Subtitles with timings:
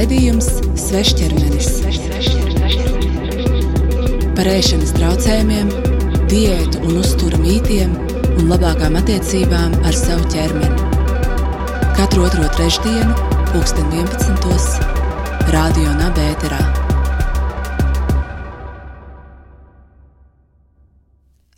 [0.00, 0.46] Raidījums
[0.80, 1.66] Svešķermenis
[4.32, 5.68] par ēšanas traucējumiem,
[6.30, 7.92] diētu un uzturu mītiem
[8.38, 10.86] un labākām attiecībām ar savu ķermeni.
[11.98, 13.12] Katru otro trešdienu,
[13.50, 14.80] pulksten 11.
[15.52, 16.62] Radio Nabērā.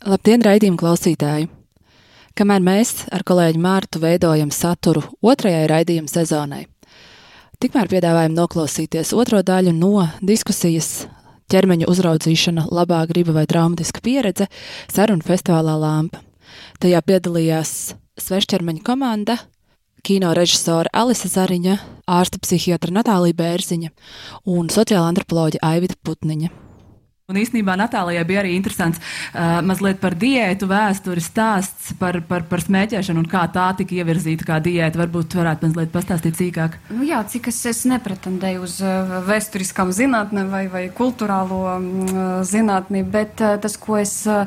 [0.03, 1.47] Labdien, raidījuma klausītāji!
[2.35, 6.65] Kamēr mēs ar kolēģi Mārtu veidojam saturu otrajai raidījuma sezonai,
[7.63, 11.05] tikmēr piedāvājam noklausīties otro daļu no diskusijas
[11.51, 14.49] ķermeņa uzraudzīšana, labā griba vai traumatiska pieredze
[14.91, 16.19] sarunu festivālā Lampa.
[16.83, 19.37] Tajā piedalījās svešķermeņa komanda,
[20.03, 21.77] kino režisore Alise Zariņa,
[22.11, 23.93] ārsta psihiatra Natālija Bērziņa
[24.51, 26.62] un sociāla antropoloģa Aivita Putniņa.
[27.33, 32.61] Un īstenībā Natālijai bija arī interesants uh, mazliet par diētu vēsturi stāsts par, par, par
[32.61, 35.01] smēķēšanu un kā tā tika ievirzīta kā diēta.
[35.01, 36.77] Varbūt varētu mazliet pastāstīt sīkāk.
[36.93, 43.01] Nu, jā, cik es, es nepretendēju uz uh, vēsturiskām zinātnēm vai, vai kultūrālo uh, zinātni,
[43.01, 44.45] bet uh, tas, ko es uh,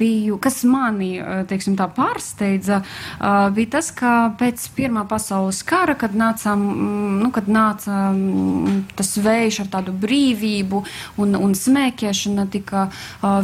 [0.00, 5.94] biju, kas mani, uh, teiksim tā, pārsteidza, uh, bija tas, ka pēc Pirmā pasaules kara,
[5.98, 10.82] kad nācām, mm, nu, kad nāca um, tas vējš ar tādu brīvību
[11.22, 12.86] un, un smēķēšanu, smēķēšana tika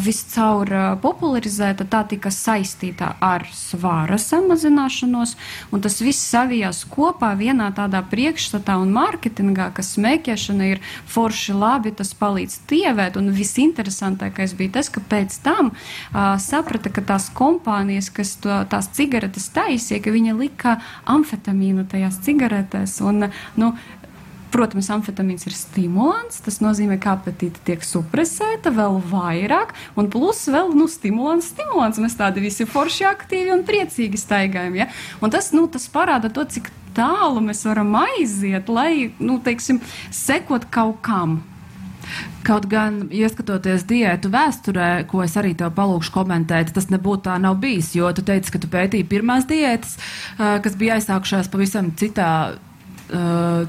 [0.03, 0.71] viscaur
[1.03, 5.37] popularizēta, tā tika saistīta ar svāra samazināšanos,
[5.73, 11.93] un tas viss savijās kopā vienā tādā priekšstatā un mārketingā, ka smēķēšana ir forši labi,
[11.93, 18.11] tas palīdz tievēt, un visinteresantākais bija tas, ka pēc tam uh, saprata, ka tās kompānijas,
[18.15, 20.79] kas to, tās cigaretes taisīja, ka viņa lika
[21.11, 23.73] amfetamīnu tajās cigaretēs, un, nu,
[24.53, 26.43] Protams, amfetamīns ir stimulants.
[26.45, 32.01] Tas nozīmē, ka apetīte tiek supresēta vēl vairāk, un plus vēl nu, stimulants, stimulants.
[32.03, 34.77] Mēs tādi visi forši, aktīvi un priecīgi staigājam.
[34.83, 34.91] Ja?
[35.25, 39.81] Un tas, nu, tas parāda to, cik tālu mēs varam aiziet, lai, nu, teiksim,
[40.13, 41.41] sekot kaut kam.
[42.43, 47.61] Kaut gan, ieskatoties diētu vēsturē, ko es arī tev palūkšu komentēt, tas nebūtu tā nav
[47.63, 49.95] bijis, jo tu teici, ka tu pētīji pirmās diētas,
[50.37, 52.33] kas bija aizsākušās pavisam citā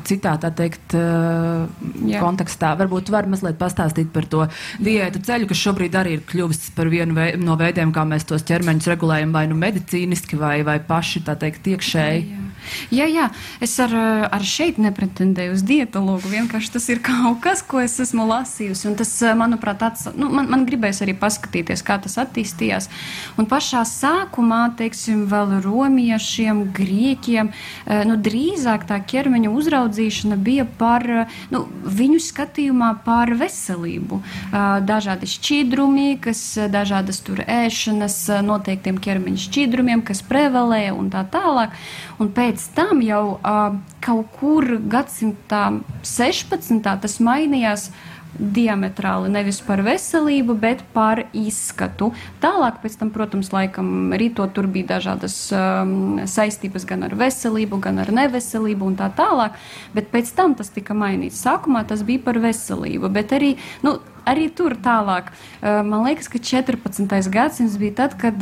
[0.08, 1.66] citā, tā teikt, uh,
[2.08, 2.22] Jā.
[2.24, 2.74] kontekstā.
[2.80, 4.46] Varbūt var mazliet pastāstīt par to
[4.84, 8.46] diētu ceļu, kas šobrīd arī ir kļuvis par vienu vei, no veidiem, kā mēs tos
[8.48, 12.26] ķermeņus regulējam, vai nu medicīniski, vai, vai paši, tā teikt, iekšēji.
[12.30, 12.53] Jā,
[12.92, 13.08] jā.
[13.14, 13.28] Jā,
[13.62, 13.92] es ar,
[14.34, 16.32] ar šeit nepretendēju uz dietologu.
[16.32, 18.88] Vienkārši tas ir kaut kas, ko es esmu lasījusi.
[18.90, 22.90] Un tas, manuprāt, ats, nu, man, man gribēs arī paskatīties, kā tas attīstījās.
[23.38, 31.06] Un pašā sākumā, teiksim, vēl romiešiem, grieķiem, eh, nu, drīzāk tā ķermeņa uzraudzīšana bija par,
[31.54, 34.22] nu, viņu skatījumā par veselību.
[34.24, 34.58] Eh,
[34.90, 36.42] dažādi šķidrumi, kas
[36.74, 41.78] dažādas tur ēšanas noteiktiem ķermeņa šķidrumiem, kas prevalēja un tā tālāk.
[42.24, 45.66] Un pēc tam jau uh, kaut kur gadsimtā
[46.08, 46.80] 16.
[46.80, 47.90] tas mainījās
[48.34, 52.12] diametrāli nevis par veselību, bet par izskatu.
[52.42, 58.14] Tālāk, tam, protams, laikam rīto tur bija dažādas um, saistības gan ar veselību, gan ar
[58.16, 59.60] neveselību un tā tālāk,
[59.94, 61.44] bet pēc tam tas tika mainīts.
[61.44, 63.54] Sākumā tas bija par veselību, bet arī,
[63.86, 65.32] nu, arī tur tālāk.
[65.62, 67.30] Man liekas, ka 14.
[67.34, 68.40] gadsimts bija tad, kad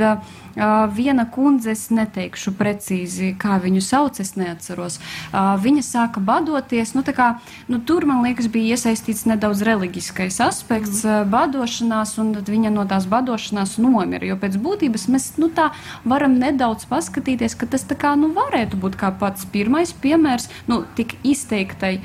[0.96, 5.00] viena kundze, es neteikšu precīzi, kā viņu sauc, es neatceros.
[5.31, 6.94] Viņa sāka badoties.
[6.96, 7.40] Nu, kā,
[7.72, 11.30] nu, tur, man liekas, bija iesaistīts nedaudz reliģiskais aspekts, mm.
[11.31, 14.25] badošanās, un viņa no tās badošanās nomira.
[14.25, 15.72] Jo pēc būtības mēs nu, tā
[16.03, 21.18] varam nedaudz paskatīties, ka tas kā nu, varētu būt kā pats pirmais piemērs nu, tik
[21.28, 22.00] izteiktai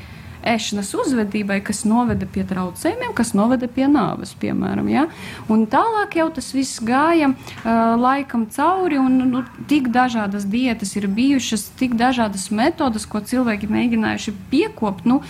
[0.47, 4.89] ēšanas uzvedībai, kas noveda pie traucējumiem, kas noveda pie nāves, piemēram.
[4.91, 5.07] Ja?
[5.51, 11.09] Un tālāk jau tas viss gāja uh, laikam cauri, un nu, tik dažādas dietas ir
[11.11, 15.07] bijušas, tik dažādas metodas, ko cilvēki mēģinājuši piekopt.
[15.09, 15.21] Nu,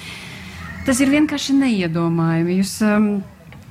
[0.88, 2.62] tas ir vienkārši neiedomājami.
[2.62, 3.12] Jūs, um,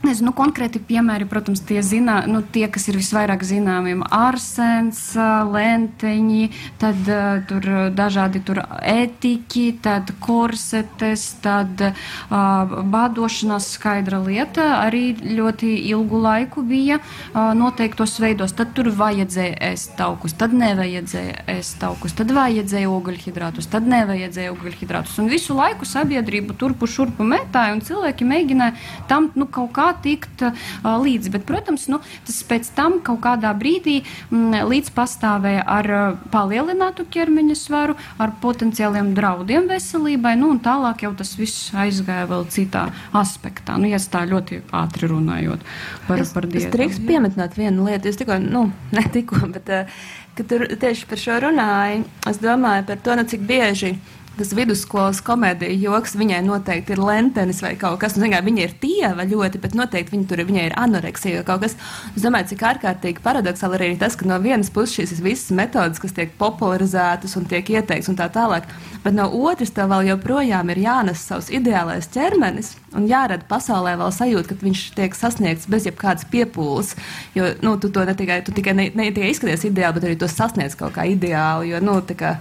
[0.07, 3.97] Nezinu, nu, konkrēti piemēri, protams, tie, zinā, nu, tie kas ir visvairāk zināmi-
[4.27, 7.09] arsens, lenteņi, tad
[7.49, 16.63] tur dažādi tur ētiķi, tad korsetes, tad uh, bādošanās skaidra lieta arī ļoti ilgu laiku
[16.63, 18.55] bija uh, noteiktos veidos.
[18.55, 25.19] Tad tur vajadzēja ēst taukus, tad nevajadzēja ēst taukus, tad vajadzēja ogļhidrātus, tad nevajadzēja ogļhidrātus.
[25.19, 28.79] Un visu laiku sabiedrību turpu šurpu metāja un cilvēki mēģināja
[29.11, 30.67] tam nu, kaut kā tikt uh,
[31.03, 31.33] līdzi.
[31.35, 33.99] Bet, protams, nu, tas pēc tam kaut kādā brīdī
[34.31, 41.07] m, līdz pastāvēja ar uh, palielinātu ķermeņa svaru, ar potenciāliem draudiem veselībai, nu, un tālāk
[41.07, 43.79] jau tas viss aizgāja vēl citā aspektā.
[43.81, 45.65] Nu, ja tā ļoti ātri runājot
[46.07, 46.69] par, es, par diētu.
[46.69, 50.07] Es drīkst piemetināt vienu lietu, es tikko, nu, ne tikko, bet, uh,
[50.37, 53.97] kad tur tieši par šo runāju, es domāju par to, nu, cik bieži
[54.37, 58.17] tas vidusskolas komēdija joks viņai noteikti ir lentenis vai kaut kas.
[58.17, 61.77] Nu, viņa ir tieva ļoti, bet noteikti viņa tur viņai ir anoreksija vai kaut kas.
[62.15, 66.15] Es domāju, cik ārkārtīgi paradoxāli arī tas, ka no vienas puses šīs visas metodas, kas
[66.17, 68.69] tiek popularizētas un tiek ieteikts un tā tālāk,
[69.05, 74.13] bet no otras tev vēl joprojām ir jānes savs ideālais ķermenis un jārada pasaulē vēl
[74.15, 76.95] sajūta, ka viņš tiek sasniegts bez jebkādas piepūles.
[77.37, 80.21] Jo nu, tu to ne tikai, tu tikai, ne, ne tikai izskaties ideāli, bet arī
[80.21, 81.73] to sasniedz kaut kā ideāli.
[81.73, 82.37] Jo, nu, kā,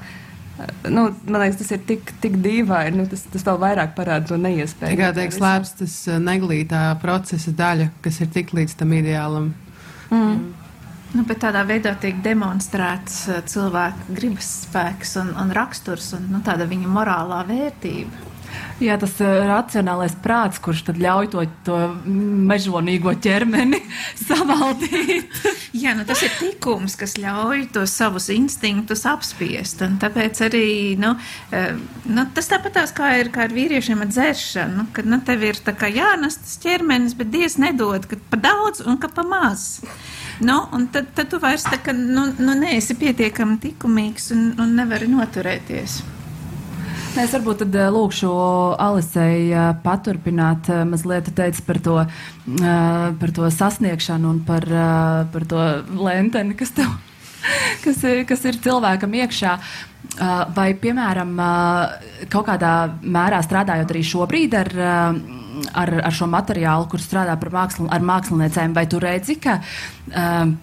[0.87, 2.95] Nu, man liekas, tas ir tik, tik dīvaini.
[3.01, 4.95] Nu, tas, tas vēl vairāk parāda to neiespēju.
[4.95, 9.49] Tikai tiek slēpts tas uh, neglītā procesa daļa, kas ir tik līdz tam ideālam.
[10.09, 10.21] Mm.
[10.21, 10.53] Mm.
[11.15, 16.41] Nu, bet tādā veidā tiek demonstrēts uh, cilvēka gribas spēks un, un raksturs un nu,
[16.45, 18.23] tāda viņa morālā vērtība.
[18.83, 21.77] Jā, tas uh, racionālais prāts, kurš tad ļauj to, to
[22.49, 23.79] mežonīgo ķermeni
[24.27, 25.31] savaldīt.
[25.83, 29.83] Jā, nu, tas ir tikums, kas ļauj tos savus instinktus apspiest.
[30.01, 30.67] Tāpēc arī
[30.99, 31.69] nu, uh,
[32.09, 35.61] nu, tas tāpatās kā ir, kā ir vīriešiem ar dzēršanu, nu, kad nu, tev ir
[35.95, 39.79] jānes tas ķermenis, bet Dievs nedod, ka pa daudz un ka pa maz.
[40.43, 45.07] Nu, tad, tad tu vairs tā, ka, nu, nu, neesi pietiekami likumīgs un, un nevari
[45.07, 46.01] noturēties.
[47.15, 48.29] Es varbūt tad lūkšu
[48.83, 49.47] Alisei
[49.85, 51.93] paturpināt mazliet teikt par to,
[53.21, 54.67] par to sasniegšanu un par,
[55.31, 55.61] par to
[55.95, 56.91] lenteni, kas tev.
[57.85, 59.51] Kas ir, kas ir cilvēkam iekšā,
[60.57, 61.35] vai, piemēram,
[62.33, 62.71] kaut kādā
[63.05, 64.71] mērā strādājot arī šobrīd ar,
[65.77, 70.55] ar, ar šo materiālu, kur strādā māksl, ar māksliniecēm, vai tu redzi, ka uh,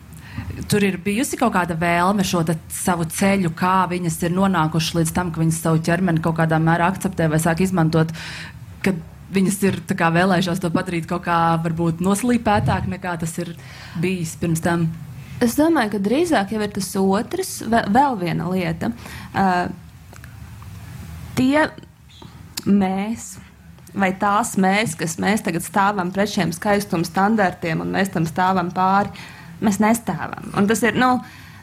[0.52, 5.30] Tur ir bijusi kaut kāda vēlme šo savu ceļu, kā viņas ir nonākušas līdz tam,
[5.32, 8.12] ka viņas savu ķermeni kaut kādā mērā akceptē vai sāk izmantot.
[9.32, 13.54] Viņas ir kā, vēlējušās to padarīt kaut kā varbūt noslīpētāk nekā tas ir
[14.02, 14.90] bijis pirms tam.
[15.42, 18.92] Es domāju, ka drīzāk jau ir tas otrs, vēl viena lieta.
[19.32, 19.72] Uh,
[21.38, 21.64] tie
[22.68, 23.38] mēs,
[23.96, 28.68] vai tās mēs, kas mēs tagad stāvam pret šiem skaistuma standartiem un mēs tam stāvam
[28.76, 30.52] pāri, uh, mēs nestāvam.
[30.58, 31.14] Un tas ir, nu,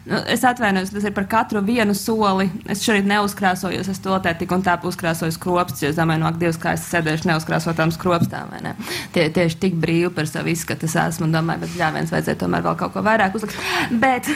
[0.10, 2.50] nu, es atvainojos, tas ir par katru vienu soli.
[2.70, 6.30] Es šorīt neuzkrāsojos, es to te tik un tā uzkrāsoju skropstus, jo es domāju, no
[6.32, 8.76] ak, Dievs, kā es sēdēšu neuzkrāsotām skropstām, vai ne?
[9.16, 12.42] Tie, tieši tik brīvi par savu izskatu es esmu un domāju, bet jā, viens vajadzēja
[12.44, 13.60] tomēr vēl kaut ko vairāk uzlikt.
[14.02, 14.32] Bet,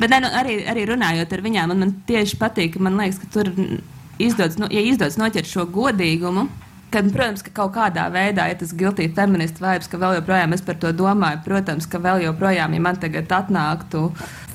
[0.00, 3.32] bet ne, nu, arī, arī runājot ar viņām, man, man tieši patīk, man liekas, ka
[3.38, 3.52] tur
[4.20, 6.48] izdodas, nu, ja izdodas noķert šo godīgumu,
[6.90, 10.64] Kad, protams, ka kaut kādā veidā ir tas giltī feministu vibes, ka vēl joprojām es
[10.66, 11.42] par to domāju.
[11.44, 14.08] Protams, ka vēl joprojām, ja man tagad atnāktu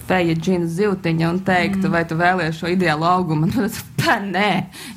[0.06, 1.94] feja džina ziltiņa un teiktu, mm.
[1.96, 3.70] vai tu vēlies šo ideālu augumu, nu,
[4.02, 4.50] tad nē,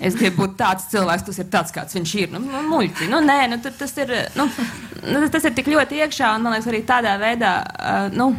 [0.04, 2.34] es gribu būt tāds cilvēks, tas ir tāds, kāds viņš ir.
[2.34, 4.48] Nu, nu muļķi, nu, nē, nu, tas, ir, nu,
[5.32, 8.32] tas ir tik ļoti iekšā, un man liekas, arī tādā veidā, uh, nu,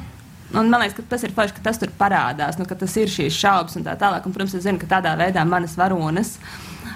[0.49, 3.11] Un man liekas, ka tas ir forši, ka tas tur parādās, nu, ka tas ir
[3.13, 4.25] šīs šaubas un tā tālāk.
[4.25, 6.31] Un, protams, es zinu, ka tādā veidā manas varonas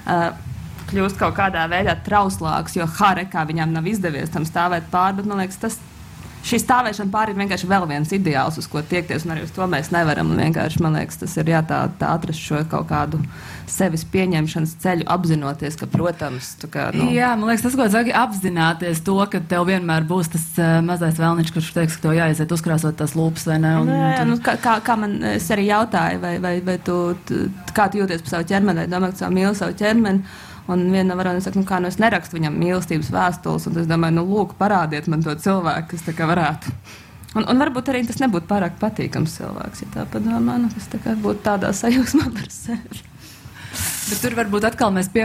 [0.10, 0.32] uh,
[0.94, 5.30] kļūst kaut kādā veidā trauslāks, jo Hare, kā viņam nav izdevies tam stāvēt pāri, bet
[5.30, 5.82] man liekas, tas
[6.44, 9.66] šī stāvēšana pāri ir vienkārši vēl viens ideāls, uz ko tiekties, un arī uz to
[9.70, 10.34] mēs nevaram.
[10.38, 13.22] Vienkārši man liekas, tas ir jā, tā, tā atrast šo kaut kādu
[13.72, 17.08] sevis pieņemšanas ceļu, apzinoties, ka, protams, kā, nu...
[17.16, 21.18] jā, man liekas, tas, ko saka, apzināties to, ka tev vienmēr būs tas uh, mazais
[21.22, 23.76] vēlniņš, kurš teiks, ka tev jāiziet uzkrāsot tās lūpas vai ne.
[23.82, 27.00] Un, nu, jā, jā, nu, kā, kā, kā man arī jautāju, vai, vai, vai tu,
[27.28, 27.46] tu,
[27.76, 30.52] kā tu jūties par savu ķermeni, vai domā, ka savu mīli savu ķermeni.
[30.72, 34.16] Un viena varona saka, nu, kā nu es nerakstu viņam mīlestības vēstules, un es domāju,
[34.20, 36.72] nu, lūk, parādiet man to cilvēku, kas tā kā varētu.
[37.34, 41.02] Un, un varbūt arī tas nebūtu pārāk patīkams cilvēks, ja tā padomā, nu, tas tā
[41.04, 43.04] kā būtu tādā sajūsmā par sevi.
[43.74, 45.24] Bet tur varbūt atkal mēs pie,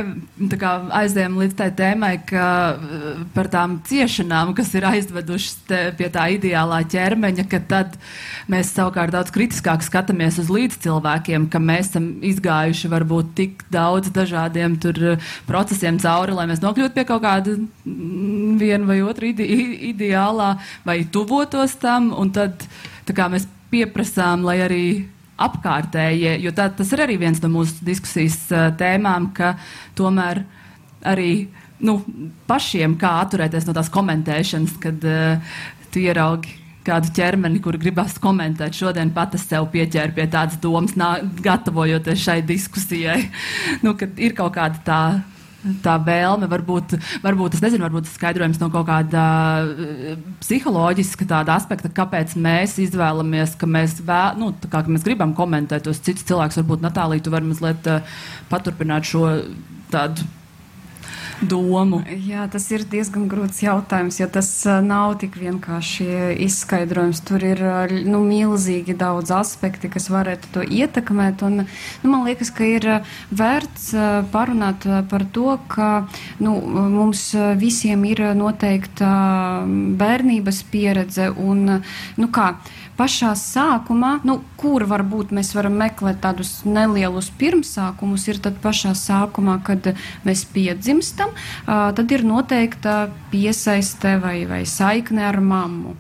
[0.57, 6.09] kā, aizējām līdz tai tēmai, ka eh, par tām ciešanām, kas ir aizvedušas te, pie
[6.15, 7.99] tā ideālā ķermeņa, ka tad
[8.49, 14.79] mēs savukārt daudz kritiskāk skatāmies uz līdzcilvēkiem, ka mēs esam izgājuši varbūt tik daudz dažādiem
[14.81, 19.45] tur eh, procesiem cauri, lai mēs nokļūtu pie kaut kāda mm, viena vai otra ide
[19.93, 20.55] ideālā
[20.89, 22.65] vai tuvotos tam, un tad
[23.11, 24.85] kā, mēs pieprasām, lai arī
[25.39, 28.41] apkārtējie, jo tā, tas ir arī viens no mūsu diskusijas
[28.81, 29.55] tēmām, ka
[29.99, 30.43] tomēr
[31.07, 31.33] arī
[31.85, 32.01] nu,
[32.49, 35.61] pašiem kā atturēties no tās komentēšanas, kad uh,
[35.93, 36.57] tu ieraugi
[36.89, 38.77] kādu ķermeni, kur gribas komentēt.
[38.77, 43.21] Šodien pat es sev pieķēru pie tādas domas, nā, gatavojoties šai diskusijai,
[43.85, 45.03] nu, ir kaut kāda tā
[45.83, 49.25] tā vēlme, varbūt, varbūt tas nezinu, varbūt tas skaidrojums no kaut kāda
[49.67, 55.35] uh, psiholoģiska tāda aspekta, kāpēc mēs izvēlamies, ka mēs, vēl, nu, kā, ka mēs gribam
[55.39, 56.61] komentēt tos citus cilvēkus.
[56.63, 58.19] Varbūt Natālija, tu vari mazliet uh,
[58.53, 59.27] paturpināt šo
[59.93, 60.27] tādu
[61.43, 62.01] domu?
[62.27, 64.49] Jā, tas ir diezgan grūts jautājums, jo tas
[64.85, 66.07] nav tik vienkārši
[66.47, 67.23] izskaidrojums.
[67.29, 67.63] Tur ir
[68.09, 71.45] nu, milzīgi daudz aspekti, kas varētu to ietekmēt.
[71.47, 71.65] Un,
[72.03, 72.89] nu, man liekas, ka ir
[73.31, 73.91] vērts
[74.33, 75.91] parunāt par to, ka
[76.43, 76.57] nu,
[76.99, 77.31] mums
[77.61, 79.13] visiem ir noteikta
[79.99, 81.81] bērnības pieredze un,
[82.19, 82.53] nu kā,
[82.99, 89.59] pašā sākumā, nu, kur varbūt mēs varam meklēt tādus nelielus pirmsākumus, ir tad pašā sākumā,
[89.67, 89.93] kad
[90.27, 91.35] mēs piedzimstam,
[91.67, 92.99] tad ir noteikta
[93.33, 95.95] piesaiste vai, vai saikne ar mammu.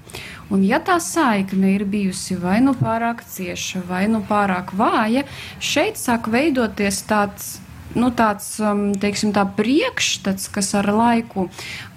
[0.48, 5.26] Un, ja tā saikne ir bijusi vai nu pārāk cieša, vai nu pārāk vāja,
[5.60, 7.58] šeit sāk veidoties tāds
[7.96, 11.48] nu, tāds um, teiksim, tā priekšstats, kas ar laiku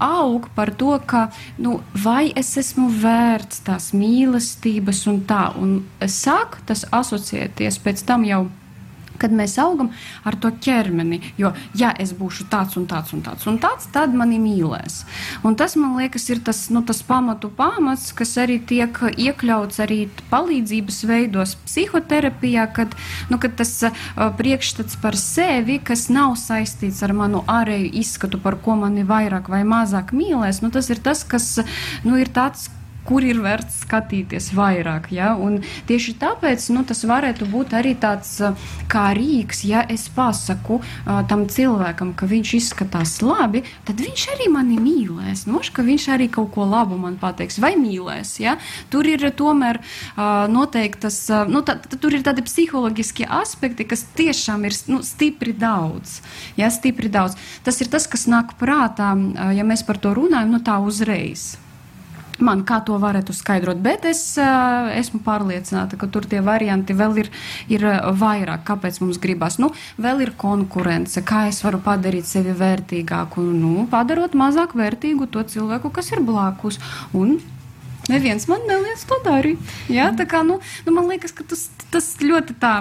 [0.02, 1.28] aug par to, ka
[1.62, 5.44] nu, vai es esmu vērts tās mīlestības un tā.
[5.60, 8.46] Un sāk tas asociēties pēc tam jau
[9.22, 9.92] kad mēs augam
[10.28, 11.22] ar to ķermeni.
[11.40, 15.02] Jo, ja es būšu tāds un tāds un tāds, un tāds tad mani mīlēs.
[15.48, 20.02] Un tas, man liekas, ir tas, nu, tas pamatu pamats, kas arī tiek iekļauts arī
[20.32, 22.98] palīdzības veidos psihoterapijā, kad,
[23.32, 23.94] nu, kad tas uh,
[24.38, 29.64] priekšstats par sevi, kas nav saistīts ar manu ārēju izskatu, par ko mani vairāk vai
[29.68, 31.58] mazāk mīlēs, nu, tas ir tas, kas
[32.06, 32.70] nu, ir tāds
[33.08, 35.10] kur ir vērts skatīties vairāk.
[35.16, 35.34] Ja?
[35.40, 38.38] Un tieši tāpēc nu, tas varētu būt arī tāds
[38.92, 44.50] kā rīks, ja es pasaku uh, tam cilvēkam, ka viņš izskatās labi, tad viņš arī
[44.54, 45.46] mani mīlēs.
[45.50, 48.36] Noš, ka viņš arī kaut ko labu man pateiks vai mīlēs.
[48.44, 48.58] Ja?
[48.94, 54.68] Tur ir tomēr uh, noteiktas, uh, nu, tā, tur ir tādi psiholoģiski aspekti, kas tiešām
[54.70, 56.20] ir nu, stipri daudz.
[56.60, 56.70] Ja?
[56.74, 57.40] Stipri daudz.
[57.66, 61.52] Tas ir tas, kas nāk prātā, uh, ja mēs par to runājam, nu tā uzreiz
[62.46, 63.82] man, kā to varētu skaidrot.
[63.84, 67.32] Bet es uh, esmu pārliecināta, ka tur tie varianti vēl ir,
[67.72, 67.88] ir
[68.22, 68.66] vairāk.
[68.68, 69.60] Kāpēc mums gribas?
[69.62, 69.72] Nu,
[70.02, 75.94] vēl ir konkurence, kā es varu padarīt sevi vērtīgāku, nu, padarot mazāk vērtīgu to cilvēku,
[75.94, 76.82] kas ir blakus.
[77.18, 77.40] Un
[78.10, 79.74] Neviens man neliec to darīt.
[79.92, 80.10] Ja?
[80.18, 80.58] Tā kā, nu,
[80.88, 82.80] nu, man liekas, ka tas, tas ļoti tā,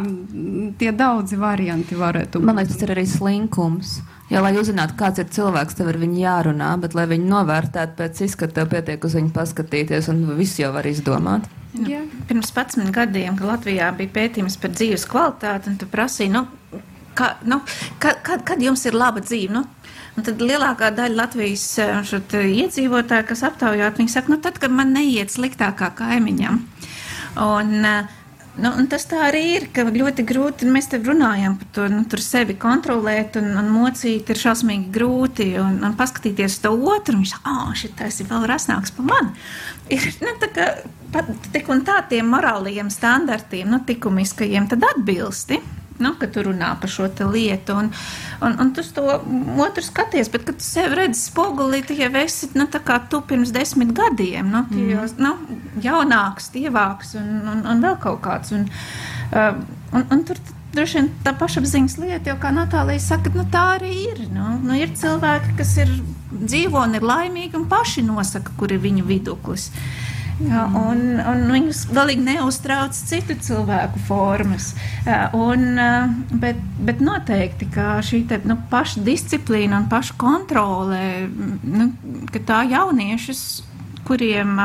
[0.81, 2.49] tie daudzi varianti varētu būt.
[2.49, 3.99] Man liekas, tas ir arī slinkums.
[4.30, 8.20] Jo, lai uzzinātu, kāds ir cilvēks, tev ar viņu jārunā, bet, lai viņu novērtētu pēc
[8.28, 11.49] izskata, tev pietiek uz viņu paskatīties, un viss jau var izdomāt.
[11.75, 12.04] Nu, Jā.
[12.28, 16.44] Pirms 11 gadiem, kad Latvijā bija pētījums par dzīves kvalitāti, un tu prasīji, nu,
[17.18, 17.58] ka, nu,
[18.02, 19.54] kad, kad, kad jums ir laba dzīve?
[19.58, 19.66] Nu,
[20.18, 24.90] Un tad lielākā daļa Latvijas eh, iedzīvotāju, kas aptaujāt, viņi saka, nu tad, kad man
[24.92, 26.58] neiet sliktākā kaimiņam.
[27.40, 28.20] Un, uh,
[28.61, 32.21] Nu, tas tā arī ir, ka ļoti grūti mēs te runājam par to, nu, tur
[32.21, 37.17] sevi kontrolēt un, un mocīt ir šausmīgi grūti un, un paskatīties to otru.
[37.17, 39.33] Viņš saka, ah, oh, šitais ir vēl rasnāks par mani.
[39.90, 40.71] Ir, nu, tā kā,
[41.14, 45.62] pat, tik un tā tiem morālajiem standartiem, nu, likumiskajiem, tad atbilsti
[46.00, 47.76] nu, kad tu runā par šo lietu.
[47.76, 47.90] Un,
[48.47, 49.04] un, un tu to
[49.61, 53.92] otru skaties, bet, kad tu sev redzi spogulī, tu jau esi nu, tu pirms desmit
[53.97, 54.50] gadiem.
[54.50, 55.19] Nu, tu jau mm.
[55.19, 55.35] nu,
[55.85, 58.54] jaunāks, tievāks un, un, un vēl kaut kāds.
[58.57, 58.66] Un,
[59.35, 59.61] um,
[59.92, 60.40] un, un tur
[60.75, 64.23] droši vien tā pašapziņas lieta, jo, kā Natālija saka, nu, tā arī ir.
[64.35, 65.92] Nu, nu, ir cilvēki, kas ir
[66.30, 69.71] dzīvo un ir laimīgi un paši nosaka, kur ir viņu viduklis.
[70.40, 74.70] Ja, un, un viņus galīgi neuztrauc citu cilvēku formas.
[75.37, 75.76] Un,
[76.40, 77.68] bet, bet noteikti,
[78.09, 81.90] šī te, nu, paša disciplīna un paša kontrole, nu,
[82.32, 83.44] ka tā jauniešus,
[84.09, 84.56] kuriem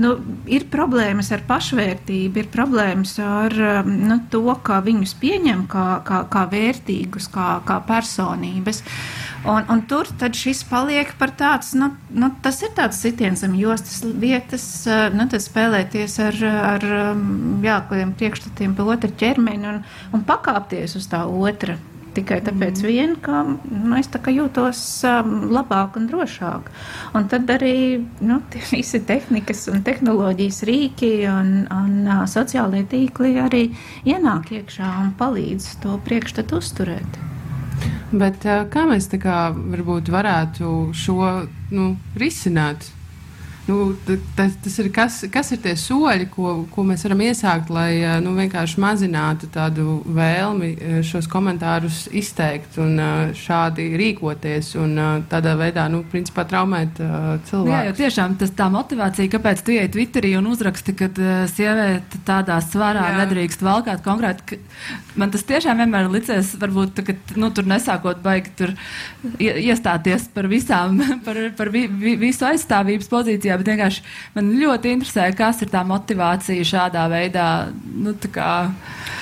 [0.00, 0.12] nu,
[0.48, 3.56] ir problēmas ar pašvērtību, ir problēmas ar
[3.88, 8.82] nu, to, kā viņus pieņem kā, kā, kā vērtīgus, kā, kā personības.
[9.42, 10.06] Un, un tur
[10.38, 15.26] šis paliek par tāds, nu, nu, tas ir tāds sitiens zem jostas vietas, eh, nu,
[15.30, 16.42] tad spēlēties ar,
[16.74, 16.84] ar
[17.64, 19.80] jā, kādiem priekšstatiem pie otra ķermeņa un,
[20.14, 21.78] un pakāpties uz tā otra.
[22.12, 22.88] Tikai tāpēc, mm.
[22.90, 26.68] vien, ka nu, es jūtos um, labāk un drošāk.
[27.16, 28.38] Un tad arī nu,
[28.74, 33.64] visi tehnikas un tehnoloģijas rīki un, un uh, sociālie tīkli arī
[34.04, 37.31] ienāk iekšā un palīdz to priekšstatu uzturēt.
[38.12, 41.28] Bet kā mēs kā varbūt varētu šo
[41.72, 41.86] nu,
[42.20, 42.90] risināt?
[43.68, 43.94] Nu,
[44.34, 48.32] tas, tas ir kas, kas ir tie soļi, ko, ko mēs varam iesākt, lai nu,
[48.34, 50.72] vienkārši mazinātu tādu vēlmi
[51.06, 52.98] šos komentārus izteikt un
[53.38, 54.98] šādi rīkoties un
[55.30, 57.70] tādā veidā, nu, principā traumēt cilvēku.
[57.70, 61.10] Jā, jo tiešām tas tā motivācija, kāpēc tu iei Twitterī un uzraksti, ka
[61.52, 63.22] sieviete tādā svarā Jā.
[63.22, 64.58] nedrīkst valkāt konkrēti.
[65.14, 68.74] Man tas tiešām vienmēr licies, varbūt, ka nu, tur nesākot baigi tur
[69.38, 74.02] iestāties par visām, par, par vi, vi, visu aizstāvības pozīcijām studijā, bet vienkārši
[74.34, 77.72] man ļoti interesē, kas ir tā motivācija šādā veidā.
[77.72, 78.72] Nu, kā...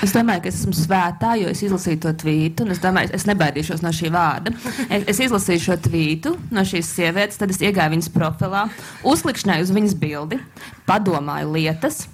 [0.01, 3.27] Es domāju, ka es esmu svētā, jo es izlasīju to tvītu, un es domāju, es
[3.29, 4.53] nebaidīšos no šī vārda.
[4.89, 8.67] Es, es izlasīju šo tvītu no šīs sievietes, tad es iegāju viņas profilā,
[9.03, 10.41] uzklikšņāju uz viņas bildi,
[10.89, 12.07] padomāju lietas,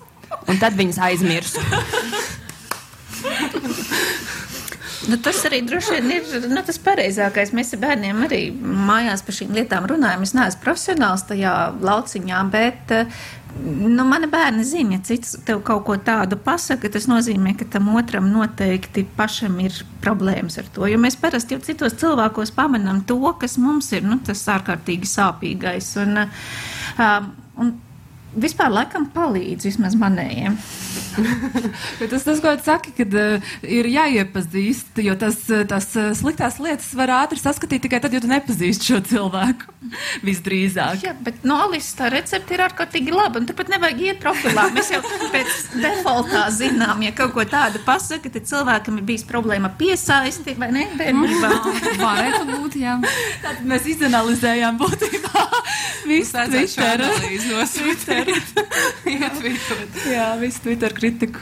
[0.47, 1.63] un tad viņas aizmirsu.
[5.07, 7.53] Nu, tas arī droši vien ir nu, tas pareizākais.
[7.55, 10.25] Mēs ar bērniem arī mājās par šīm lietām runājam.
[10.25, 12.91] Es neesmu profesionāls tajā lauciņā, bet
[13.63, 17.89] nu, mani bērni zina, ja cits tev kaut ko tādu pasaka, tas nozīmē, ka tam
[17.95, 20.85] otram noteikti pašam ir problēmas ar to.
[20.91, 25.93] Jo mēs parasti jau citos cilvēkos pamanām to, kas mums ir nu, tas ārkārtīgi sāpīgais.
[26.03, 27.31] Un, um,
[27.63, 27.75] un
[28.41, 30.57] vispār laikam palīdz vismaz manējiem.
[32.11, 36.59] tas, tas, ko tu saki, kad uh, ir jāiepazīst, jo tas, eh, tas uh, sliktās
[36.61, 39.73] lietas var ātri saskatīt tikai tad, ja tu nepazīsti šo cilvēku.
[40.27, 41.01] Visdrīzāk.
[41.05, 44.67] Jā, bet no Alises tā recepte ir ārkārtīgi laba, un turpat nevajag iet profilā.
[44.75, 45.01] Mēs jau
[45.33, 50.69] pēc defaultā zinām, ja kaut ko tādu pasaka, tad cilvēkam ir bijis problēma piesaisti, vai
[50.75, 50.87] ne?
[50.99, 51.53] Bērnībā.
[52.03, 52.97] Varētu būt, jā.
[53.45, 55.45] Tātad mēs izanalizējām būtībā
[56.07, 57.05] visu Twitter.
[57.77, 58.26] Twitter.
[60.15, 61.39] jā, visu Twitter kritiku.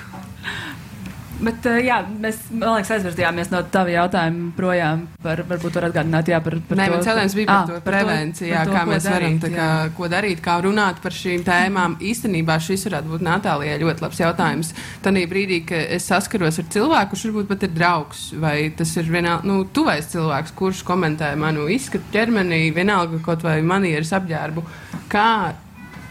[1.36, 6.30] Bet, uh, jā, mēs, man liekas, aizvirzījāmies no tava jautājuma projām par, varbūt var atgādināt,
[6.32, 6.94] jā, par, par Nē, to.
[6.94, 9.90] man cēlējums bija par ah, to prevenciju, jā, kā mēs darīt, varam, tā kā, jā.
[9.98, 11.98] ko darīt, kā runāt par šīm tēmām.
[12.12, 14.72] Īstenībā šis varētu būt Natālijai ļoti labs jautājums.
[15.04, 19.12] Tanī brīdī, kad es saskaros ar cilvēku, kurš varbūt pat ir draugs, vai tas ir
[19.12, 24.64] vienā, nu, tuvais cilvēks, kurš komentē manu izskatu ķermenī, vienalga kaut vai manieres apģērbu,
[25.12, 25.30] kā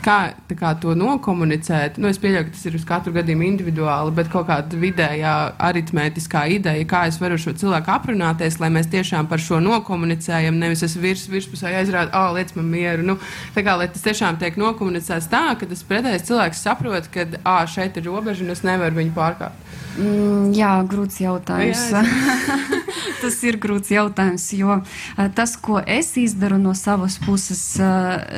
[0.04, 0.18] kā,
[0.58, 1.98] kā to nokomunicēt.
[2.02, 5.34] Nu, es pieļauju, ka tas ir uz katru gadījumu individuāli, bet kaut kāda vidējā
[5.68, 10.58] aritmētiskā ideja, kā es varu šo cilvēku aprunāties, lai mēs tiešām par šo nokomunicējam.
[10.60, 13.06] Nevis es virs, virspusē aizrādu, ah, oh, liec man mieru.
[13.06, 13.18] Nu,
[13.56, 17.64] tā kā lai tas tiešām tiek nokomunicēts tā, ka tas pretējais cilvēks saprot, ka ah,
[17.70, 19.74] šeit ir robeža un es nevaru viņu pārkāpt.
[19.94, 21.82] Mm, jā, grūts jautājums.
[21.94, 22.02] Jā,
[23.22, 24.80] tas ir grūts jautājums, jo
[25.36, 27.62] tas, ko es izdaru no savas puses,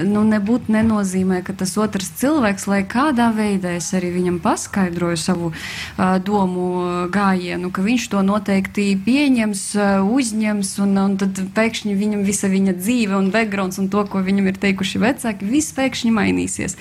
[0.05, 5.51] nu, nebūtu nenozīmē, ka tas otrs cilvēks, lai kādā veidā es arī viņam paskaidroju savu
[5.53, 12.25] uh, domu gājienu, ka viņš to noteikti pieņems, uh, uzņems, un, un tad pēkšņi viņam
[12.27, 16.77] visa viņa dzīve un backgrounds un to, ko viņam ir teikuši vecāki, viss pēkšņi mainīsies.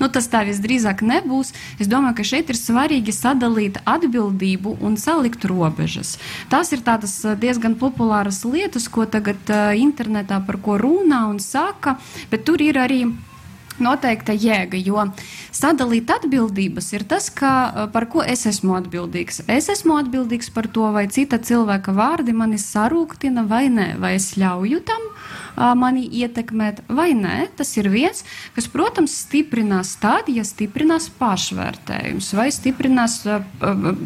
[0.00, 1.52] Nu, tas tā visdrīzāk nebūs.
[1.82, 6.16] Es domāju, ka šeit ir svarīgi sadalīt atbildību un salikt robežas.
[6.52, 11.98] Tās ir tādas diezgan populāras lietas, ko tagad uh, internetā par ko runā un saka,
[12.30, 13.04] bet tur ir arī
[13.82, 15.04] noteikta jēga, jo
[15.52, 17.52] sadalīt atbildības ir tas, ka,
[17.94, 19.42] par ko es esmu atbildīgs.
[19.50, 24.32] Es esmu atbildīgs par to, vai cita cilvēka vārdi mani sarūktina vai nē, vai es
[24.40, 25.10] ļauju tam
[25.56, 27.48] mani ietekmēt vai nē.
[27.56, 28.24] Tas ir viens,
[28.56, 33.20] kas, protams, stiprinās tad, ja stiprinās pašvērtējums vai stiprinās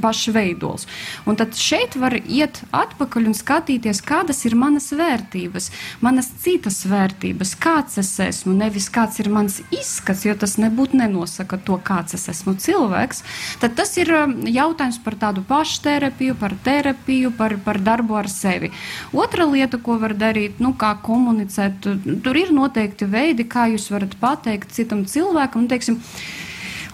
[0.03, 0.87] pašveidols.
[1.27, 5.71] Un tad šeit var iet atpakaļ un skatīties, kādas ir manas vērtības,
[6.05, 11.59] manas citas vērtības, kāds es esmu, nevis kāds ir mans izskats, jo tas nebūtu nenosaka
[11.67, 13.23] to, kāds es esmu cilvēks.
[13.63, 14.13] Tad tas ir
[14.51, 18.73] jautājums par tādu pašterapiju, par terapiju, par, par darbu ar sevi.
[19.17, 20.95] Otra lieta, ko var darīt, nu, kā
[21.37, 21.87] komunicēt,
[22.25, 26.01] tur ir noteikti veidi, kā jūs varat pateikt citam cilvēkam, nu, teiksim,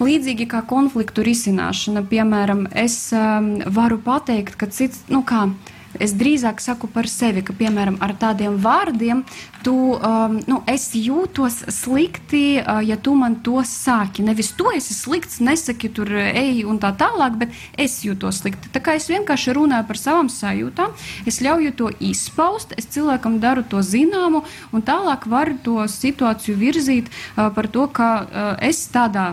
[0.03, 5.45] Līdzīgi kā konfliktu risināšana, piemēram, es um, varu pateikt, ka cits, nu kā,
[6.01, 9.23] Es drīzāk saku par sevi, ka, piemēram, ar tādiem vārdiem,
[9.65, 14.25] tu, um, nu, es jūtos slikti, uh, ja tu man to saki.
[14.25, 18.73] Nevis tu esi slikts, nesaki tur ej un tā tālāk, bet es jūtos slikti.
[18.73, 20.97] Tā kā es vienkārši runāju par savām sajūtām,
[21.29, 27.13] es ļauju to izpaust, es cilvēkam daru to zināmu un tālāk varu to situāciju virzīt
[27.13, 29.33] uh, par to, ka uh, es tādā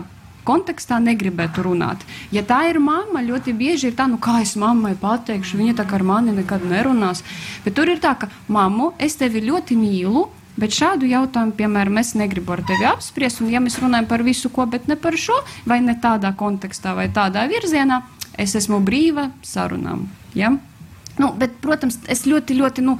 [0.50, 2.02] kontekstā negribētu runāt.
[2.34, 5.86] Ja tā ir mamma, ļoti bieži ir tā, nu kā es mammai pateikšu, viņa tā
[5.86, 7.22] kā ar mani nekad nerunās.
[7.64, 10.26] Bet tur ir tā, ka mammu, es tevi ļoti mīlu.
[10.60, 14.50] Bet šādu jautājumu, piemēram, es negribu ar tevi apspriest, un ja mēs runājam par visu
[14.52, 18.02] ko, bet ne par šo, vai ne tādā kontekstā, vai tādā virzienā,
[18.36, 20.08] es esmu brīva sarunām.
[20.36, 20.50] Ja?
[21.20, 22.84] Nu, bet, protams, es ļoti, ļoti.
[22.84, 22.98] Nu,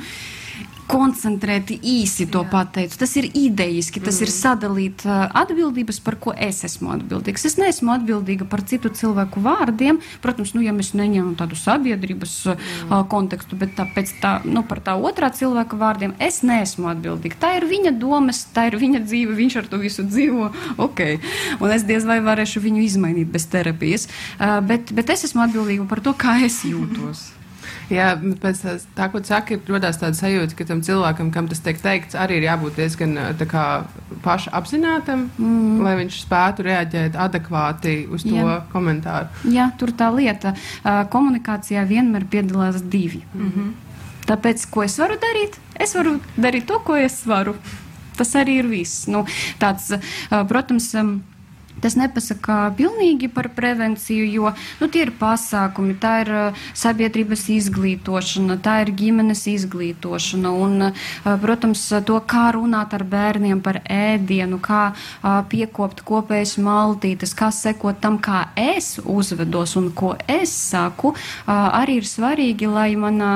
[0.91, 2.51] koncentrēti īsi to Jā.
[2.51, 2.99] pateicu.
[3.01, 4.27] Tas ir idejiski, tas mm.
[4.27, 7.47] ir sadalīt uh, atbildības, par ko es esmu atbildīgs.
[7.49, 10.01] Es neesmu atbildīga par citu cilvēku vārdiem.
[10.25, 12.91] Protams, nu, ja mēs neņemam tādu sabiedrības mm.
[12.91, 17.41] uh, kontekstu, bet tāpēc tā, nu, par tā otrā cilvēka vārdiem es neesmu atbildīga.
[17.45, 20.51] Tā ir viņa domas, tā ir viņa dzīve, viņš ar to visu dzīvo.
[20.91, 21.19] Okay.
[21.61, 24.09] Un es diez vai varēšu viņu izmainīt bez terapijas.
[24.39, 27.29] Uh, bet, bet es esmu atbildīga par to, kā es jūtos.
[27.91, 28.61] Jā, pēc
[28.95, 32.15] tā, ko tu saki, ir rodās tāda sajūta, ka tam cilvēkam, kam tas tiek teikts,
[32.15, 33.17] arī ir jābūt diezgan
[33.51, 33.65] kā,
[34.23, 35.83] paša apzinātam, mm.
[35.83, 38.61] lai viņš spētu reaģēt adekvāti uz to Jā.
[38.71, 39.31] komentāru.
[39.51, 40.55] Jā, tur tā lieta.
[41.11, 43.25] Komunikācijā vienmēr piedalās divi.
[43.35, 43.71] Mm -hmm.
[44.31, 45.59] Tāpēc, ko es varu darīt?
[45.75, 47.57] Es varu darīt to, ko es varu.
[48.17, 49.07] Tas arī ir viss.
[49.09, 49.25] Nu,
[49.59, 49.91] tāds,
[50.29, 50.95] protams,
[51.81, 58.59] Tas nepasaka pilnīgi par prevenciju, jo nu, tie ir pasākumi, tā ir uh, sabiedrības izglītošana,
[58.63, 60.53] tā ir ģimenes izglītošana.
[60.53, 67.35] Un, uh, protams, to, kā runāt ar bērniem par ēdienu, kā uh, piekopt kopējas maltītes,
[67.37, 71.13] kā sekot tam, kā es uzvedos un ko es saku,
[71.47, 73.33] arī ir svarīgi, lai, manā,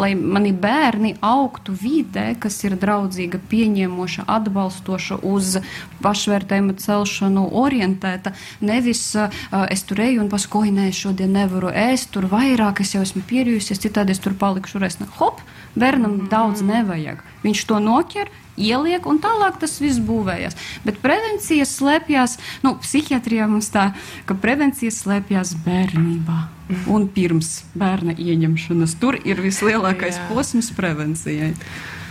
[0.00, 5.58] lai mani bērni augtu vidē, kas ir draudzīga, pieņemoša, atbalstoša uz
[6.04, 8.32] pašvērtējumu celšanu orientēta.
[8.64, 9.28] Nevis uh,
[9.70, 13.82] es tur eju un pasakoju, nē, šodien nevaru ēst, tur vairāk es jau esmu pierījusies,
[13.84, 15.08] citādi es tur palikšu resna.
[15.20, 15.42] Hop,
[15.76, 16.28] bērnam mm.
[16.32, 17.22] daudz nevajag.
[17.44, 20.56] Viņš to noķer, ieliek, un tālāk tas viss būvējas.
[20.86, 23.90] Bet prevencija slēpjas, nu, psihiatrijā mums tā,
[24.28, 26.40] ka prevencija slēpjas bērnībā.
[26.94, 31.52] Un pirms bērna ieņemšanas tur ir vislielākais posms prevencijai.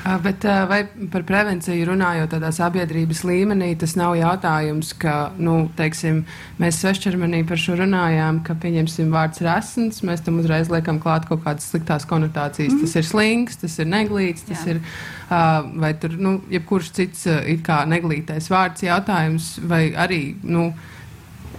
[0.05, 6.19] Bet vai par prevenciju runājot tādā sabiedrības līmenī, tas nav jautājums, ka, nu, teiksim,
[6.61, 11.41] mēs svešķermenī par šo runājām, ka, pieņemsim, vārds resns, mēs tam uzreiz liekam klāt kaut
[11.47, 12.75] kādas sliktās konotācijas.
[12.75, 12.83] Mm.
[12.83, 14.75] Tas ir slings, tas ir neglīts, tas Jā.
[14.75, 14.83] ir,
[15.25, 20.69] uh, vai tur, nu, jebkurš cits uh, it kā neglītais vārds jautājums, vai arī, nu,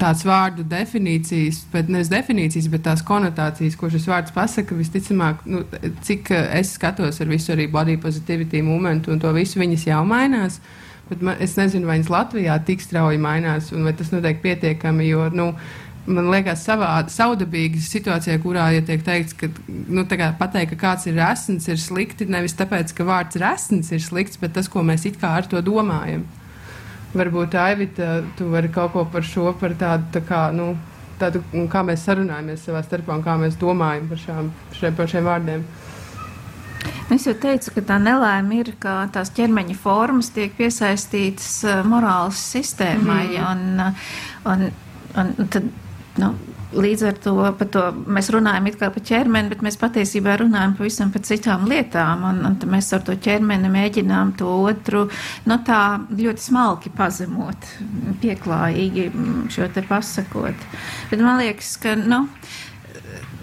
[0.00, 5.62] tās vārdu definīcijas, bet nevis definīcijas, bet tās konotācijas, ko šis vārds pasaka, visticamāk, nu,
[6.06, 10.02] cik eh, es skatos ar visu arī body positivity momentu un to visu, viņas jau
[10.08, 10.60] mainās.
[11.06, 15.06] Bet man, es nezinu, vai viņas Latvijā tik strauji mainās, un vai tas notiek pietiekami,
[15.06, 15.52] jo, nu,
[16.06, 21.18] man liekas, savā saudabīga situācijā, kurā ja tiek teikts, ka nu, pateikt, ka kāds ir
[21.20, 25.20] resns, ir slikti nevis tāpēc, ka vārds resns ir slikts, bet tas, ko mēs it
[25.22, 26.26] kā ar to domājam.
[27.16, 30.74] Varbūt Aivita, tu vari kaut ko par šo, par tādu, tā kā, nu,
[31.20, 31.40] tādu,
[31.72, 35.64] kā mēs sarunājamies savā starpā un kā mēs domājam par, šām, šiem, par šiem vārdiem.
[37.14, 42.40] Es jau teicu, ka tā nelaime ir, ka tās ķermeņa formas tiek piesaistītas uh, morāles
[42.52, 43.24] sistēmai.
[43.38, 43.46] Mm.
[43.46, 44.66] Un, un,
[45.22, 45.70] un, un tad,
[46.20, 46.32] nu,
[46.74, 47.34] Līdz ar to,
[47.70, 52.24] to mēs runājam par ķermeni, bet mēs patiesībā runājam pavisam par citām lietām.
[52.26, 55.04] Un, un mēs ar to ķermeni mēģinām to otru
[55.46, 57.70] no nu, tā ļoti smalki pazemot,
[58.22, 59.08] pieklājīgi
[59.54, 60.68] šo te pasakot.
[61.12, 61.94] Bet man liekas, ka.
[61.96, 62.26] Nu,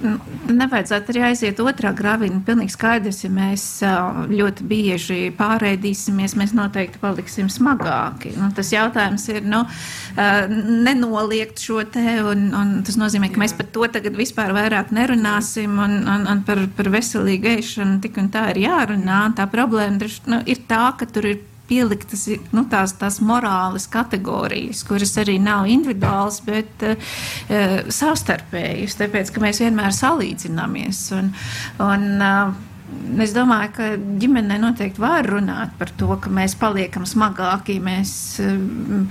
[0.03, 2.41] nevajadzētu arī aiziet otrā graviņa.
[2.47, 3.65] Pilnīgi skaidrs, ja mēs
[4.31, 8.33] ļoti bieži pārēdīsimies, mēs noteikti paliksim smagāki.
[8.39, 9.63] Nu, tas jautājums ir, nu,
[10.17, 13.43] nenoliegt šo te, un, un tas nozīmē, ka Jā.
[13.45, 18.19] mēs par to tagad vispār vairāk nerunāsim, un, un, un par, par veselīgu ēšanu tik
[18.21, 19.23] un tā ir jārunā.
[19.37, 25.15] Tā problēma nu, ir tā, ka tur ir pieliktas nu, tās, tās morāles kategorijas, kuras
[25.21, 27.15] arī nav individuālas, bet uh,
[27.87, 31.05] savstarpējas, tāpēc, ka mēs vienmēr salīdzināmies.
[31.19, 31.33] Un,
[31.83, 32.72] un, uh,
[33.21, 33.87] Es domāju, ka
[34.21, 39.03] ģimenē noteikti var runāt par to, ka mēs paliekam smagāki, mēs um,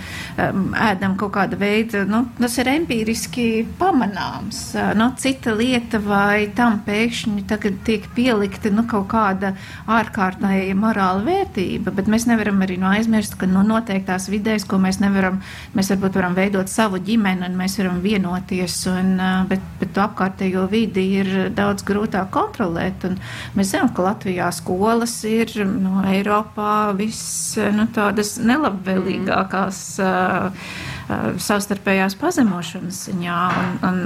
[0.42, 3.46] um, ēdam kaut kāda veida, nu, tas ir empīriski
[3.78, 4.62] pamanāms.
[4.98, 9.52] Nu, cita lieta vai tam pēkšņi tagad tiek pielikta nu, kaut kāda
[9.86, 14.98] ārkārtēja morāla vērtība, bet mēs nevaram arī no aizmirst, ka nu, noteiktās vidēs, ko mēs
[15.02, 15.38] nevaram,
[15.76, 20.66] mēs varbūt varam veidot savu ģimeni un mēs varam vienoties, un, uh, bet, bet apkārtējo
[20.72, 23.06] vidi ir daudz grūtāk kontrolēt.
[23.06, 23.18] Un
[23.58, 30.64] mēs zinām, ka Latvijā skolas ir no nu, Eiropā viss nu, tādas nelabvēlīgākās uh,
[31.12, 33.38] uh, savstarpējās pazemošanas ziņā.
[33.62, 34.04] Un, un,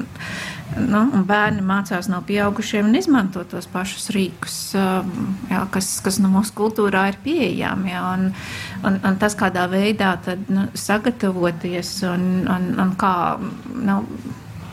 [0.75, 6.29] Nu, un bērni mācās no pieaugušiem un izmanto tos pašus rīkus, jā, kas, kas nu,
[6.33, 7.93] mūsu kultūrā ir pieejami.
[7.95, 8.27] Jā, un,
[8.83, 13.15] un, un tas, kādā veidā tad, nu, sagatavoties un, un, un kā.
[13.87, 14.03] Nu,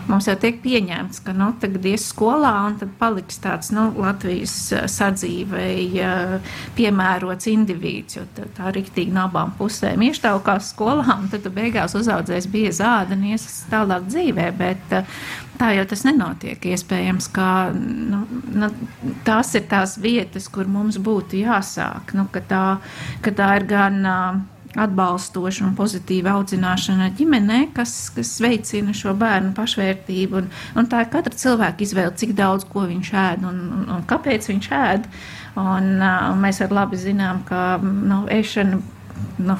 [0.09, 4.55] mums jau tiek pieņemts, ka nu, tagad ies skolā un tad paliks tāds nu, Latvijas
[4.75, 11.29] eh, sadzīvei eh, piemērots indivīds, jo tā, tā riktīgi no abām pusēm ieštaukās skolā un
[11.33, 15.11] tad beigās uzaudzēs bija zāda un ies tālāk dzīvē, bet eh,
[15.59, 16.69] tā jau tas nenotiek.
[16.73, 18.71] Iespējams, ka nu, nu,
[19.27, 22.65] tās ir tās vietas, kur mums būtu jāsāk, nu, ka, tā,
[23.23, 24.41] ka tā ir gan uh,
[24.79, 30.41] atbalstoša un pozitīva audzināšana ģimenē, kas, kas veicina šo bērnu pašvērtību.
[30.41, 34.09] Un, un tā ir katra cilvēka izvēle, cik daudz ko viņš ēd un, un, un
[34.09, 35.07] kāpēc viņš ēd.
[35.61, 38.81] Un, uh, mēs arī labi zinām, ka nu, ēšana
[39.43, 39.55] nu,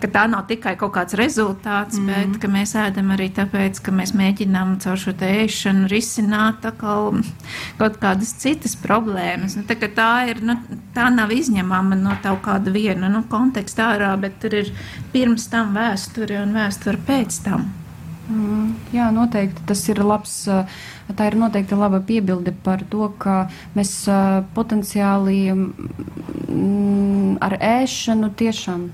[0.00, 2.08] ka tā nav tikai kaut kāds rezultāts, mm.
[2.08, 8.34] bet ka mēs ēdam arī tāpēc, ka mēs mēģinām caur šo ēšanu risināt kaut kādas
[8.42, 9.56] citas problēmas.
[9.58, 10.56] Nu, tā, tā, ir, nu,
[10.94, 14.72] tā nav izņemama no kaut kāda viena nu, konteksta ārā, bet tur ir
[15.12, 17.70] pirms tam vēsture un vēsture pēc tam.
[18.30, 20.34] Mm, jā, noteikti tas ir labs.
[21.12, 23.92] Tā ir noteikti laba piebilde par to, ka mēs
[24.56, 28.86] potenciāli mm, ar ēšanu tiešām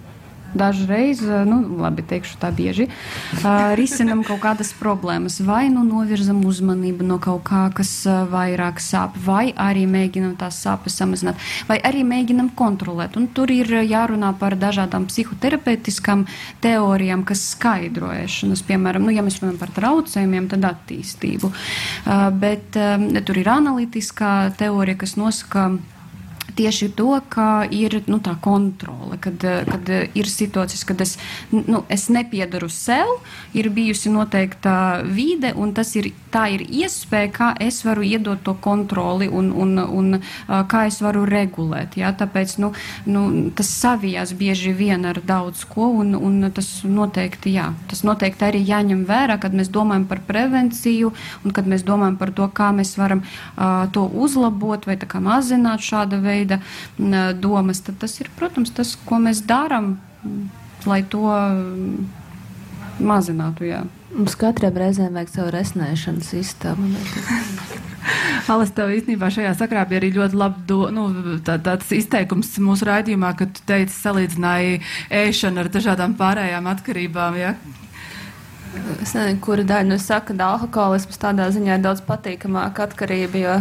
[0.54, 5.40] dažreiz, eh, nu, labi, teikšu tā bieži, uh, risinam kaut kādas problēmas.
[5.44, 10.60] Vai nu novirzam uzmanību no kaut kā, kas uh, vairāk sāp, vai arī mēģinam tās
[10.64, 11.36] sāpes samazināt,
[11.68, 13.16] vai arī mēģinam kontrolēt.
[13.20, 16.26] Un tur ir jārunā par dažādām psihoterapeitiskām
[16.64, 18.64] teorijām, kas skaidro ēšanas.
[18.68, 21.52] Piemēram, nu, ja mēs runājam par traucējumiem, tad attīstību.
[21.52, 25.70] Uh, bet um, tur ir analītiskā teorija, kas nosaka,
[26.58, 31.16] tieši to, ka ir nu, tā kontrole, kad, kad ir situācijas, kad es,
[31.54, 33.18] nu, es nepiedaru sev,
[33.54, 38.56] ir bijusi noteikta vide, un tas ir, tā ir iespēja, kā es varu iedot to
[38.62, 40.18] kontroli un, un, un
[40.48, 41.96] kā es varu regulēt.
[42.00, 42.12] Ja?
[42.16, 42.72] Tāpēc nu,
[43.06, 43.24] nu,
[43.56, 48.64] tas savijās bieži vien ar daudz ko, un, un tas noteikti, jā, tas noteikti arī
[48.66, 51.12] jāņem vērā, kad mēs domājam par prevenciju
[51.44, 56.18] un kad mēs domājam par to, kā mēs varam uh, to uzlabot vai mazināt šāda
[56.22, 59.96] veida veida domas, tad tas ir, protams, tas, ko mēs darām,
[60.86, 61.28] lai to
[62.98, 63.68] mazinātu.
[63.68, 63.84] Jā.
[64.14, 66.88] Mums katram reizēm vajag savu resnēšanas sistēmu.
[68.52, 71.08] Alas, tev īstenībā šajā sakrā bija arī ļoti labi do, nu,
[71.44, 74.80] tā, tāds izteikums mūsu raidījumā, ka tu teici, salīdzināji
[75.12, 77.36] ēšanu ar dažādām pārējām atkarībām.
[77.36, 77.52] Ja?
[79.02, 83.58] Es nezinu, kura daļa nu saka, ka alkoholisms tādā ziņā ir daudz patīkamāka atkarība, jo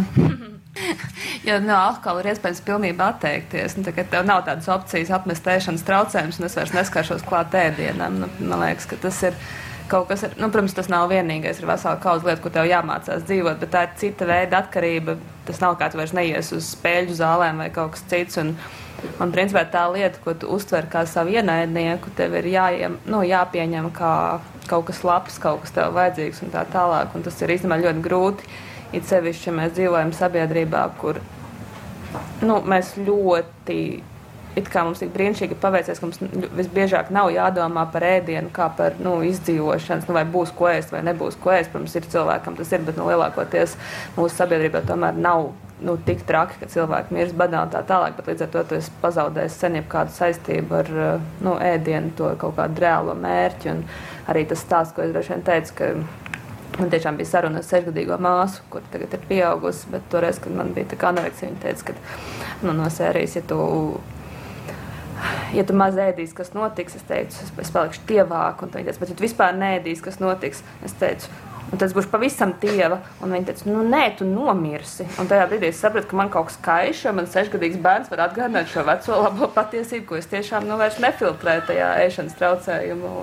[1.48, 3.78] jo no alkohola ir iespējams pilnībā atteikties.
[3.78, 8.22] Nu, tā, tev nav tādas opcijas apmest ēšanas traucējumus, un es vairs neskaršos klāt ēdienam.
[8.22, 9.38] Nu, man liekas, ka tas ir
[9.88, 11.62] kaut kas, ir, nu, protams, tas nav vienīgais.
[11.62, 15.16] Ir vesela kaudzes lieta, kur tev jāmācās dzīvot, bet tā ir cita veida atkarība.
[15.48, 18.40] Tas nav kā tu vairs neies uz spēļu zālēm vai kaut kas cits.
[18.42, 18.54] Un,
[19.20, 23.92] man principā tā lieta, ko tu uztver kā savu ienaidnieku, tev ir jāiem, nu, jāpieņem
[23.96, 24.14] kā
[24.68, 27.14] kaut kas labs, kaut kas tev vajadzīgs un tā tālāk.
[27.16, 28.56] Un tas ir īstenībā ļoti grūti
[28.96, 31.20] It sevišķi, ja mēs dzīvojam sabiedrībā, kur
[32.40, 33.76] nu, mēs ļoti,
[34.56, 38.96] it kā mums tik brīnišķīgi paveicies, ka mums visbiežāk nav jādomā par ēdienu, kā par
[39.02, 41.72] nu, izdzīvošanas, nu, vai būs ko ēst vai nebūs ko ēst.
[41.74, 43.76] Protams, ir cilvēkam tas ir, bet nu, lielākoties
[44.16, 45.50] mūsu sabiedrībā tomēr nav
[45.84, 48.78] nu, tik traki, ka cilvēki mirst badā un tā tālāk, bet līdz ar to tu
[48.78, 50.90] esi pazaudējis sen jau kādu saistību ar
[51.44, 53.74] nu, ēdienu, to kaut kādu reālo mērķi.
[53.74, 53.84] Un
[54.32, 55.92] arī tas stāsts, ko es droši vien teicu, ka
[56.78, 59.88] Man tiešām bija saruna ar sešgadīgo māsu, kur tagad ir pieaugusi.
[59.90, 63.58] Bet toreiz, kad man bija tā anoreksija, viņa teica, ka nu, no sērijas, ja tu,
[65.56, 68.62] ja tu maz ēdīsi, kas notiks, es teicu, es, es palikšu tievāk.
[68.62, 71.34] Viņa teica, bet ja tu vispār nēdīsi, kas notiks, es teicu.
[71.68, 73.02] Un tas būs pavisam tieva.
[73.18, 75.04] Un viņa teica, nu, nē, tu nomirsi.
[75.18, 78.28] Un tajā brīdī es sapratu, ka man kaut kas kaiš, jo man sešgadīgs bērns var
[78.30, 83.16] atgādināt šo veco labo patiesību, ko es tiešām nu, vairs nefiltrēju tajā ēšanas traucējumu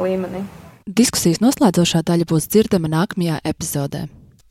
[0.00, 0.48] līmenī.
[0.90, 4.08] Diskusijas noslēdzošā daļa būs dzirdama nākamajā epizodē.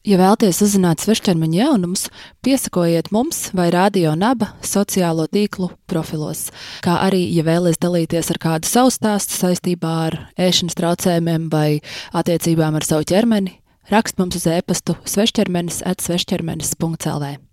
[0.07, 2.05] Ja vēlaties uzzināt svešķermeņa jaunumus,
[2.45, 6.45] piesakojiet mums vai Radio Naba sociālo tīklu profilos.
[6.85, 11.81] Kā arī, ja vēlaties dalīties ar kādu savu stāstu saistībā ar ēšanas traucējumiem vai
[12.15, 13.57] attiecībām ar savu ķermeni,
[13.91, 17.48] rakst mums uz e-pastu svešķermenis at svešķermenis.lv.